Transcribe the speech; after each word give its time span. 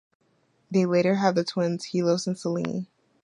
They 0.71 0.87
later 0.87 1.13
have 1.17 1.35
the 1.35 1.43
twins 1.43 1.83
Helios 1.85 2.25
and 2.25 2.35
Selene. 2.35 2.87